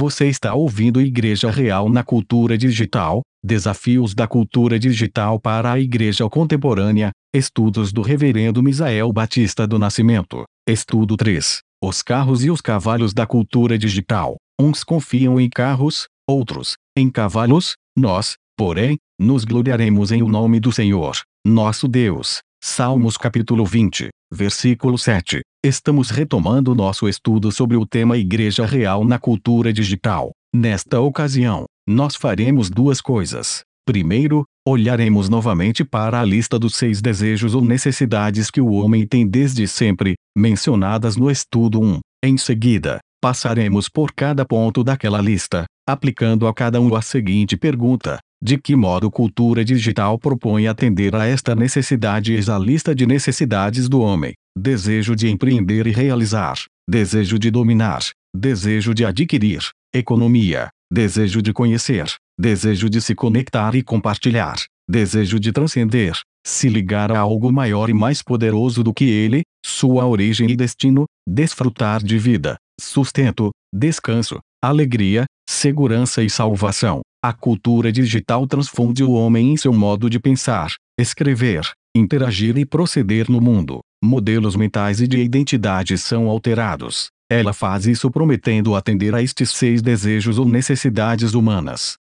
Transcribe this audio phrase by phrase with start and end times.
[0.00, 6.26] Você está ouvindo Igreja Real na Cultura Digital: Desafios da Cultura Digital para a Igreja
[6.26, 7.10] Contemporânea.
[7.34, 10.44] Estudos do Reverendo Misael Batista do Nascimento.
[10.66, 11.58] Estudo 3.
[11.84, 14.36] Os carros e os cavalos da cultura digital.
[14.58, 17.74] Uns confiam em carros, outros em cavalos.
[17.94, 22.38] Nós, porém, nos gloriaremos em o nome do Senhor, nosso Deus.
[22.64, 25.42] Salmos capítulo 20, versículo 7.
[25.62, 30.30] Estamos retomando nosso estudo sobre o tema Igreja Real na Cultura Digital.
[30.56, 33.60] Nesta ocasião, nós faremos duas coisas.
[33.86, 39.28] Primeiro, olharemos novamente para a lista dos seis desejos ou necessidades que o homem tem
[39.28, 41.98] desde sempre, mencionadas no estudo 1.
[42.24, 48.18] Em seguida, passaremos por cada ponto daquela lista, aplicando a cada um a seguinte pergunta:
[48.42, 52.32] de que modo cultura digital propõe atender a esta necessidade?
[52.32, 56.58] Eis a lista de necessidades do homem: desejo de empreender e realizar,
[56.88, 58.02] desejo de dominar,
[58.34, 59.62] desejo de adquirir,
[59.94, 64.56] economia, desejo de conhecer, desejo de se conectar e compartilhar,
[64.88, 70.06] desejo de transcender, se ligar a algo maior e mais poderoso do que ele, sua
[70.06, 77.00] origem e destino, desfrutar de vida, sustento, descanso, alegria, segurança e salvação.
[77.22, 83.30] A cultura digital transfunde o homem em seu modo de pensar, escrever, interagir e proceder
[83.30, 83.80] no mundo.
[84.02, 87.10] Modelos mentais e de identidade são alterados.
[87.28, 92.00] Ela faz isso prometendo atender a estes seis desejos ou necessidades humanas.